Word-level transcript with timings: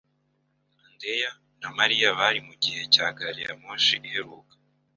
Andeya 0.85 1.31
na 1.61 1.69
Mariya 1.77 2.07
bari 2.19 2.39
mugihe 2.47 2.81
cya 2.93 3.07
gari 3.17 3.41
ya 3.47 3.53
moshi 3.61 3.95
iheruka. 4.07 4.53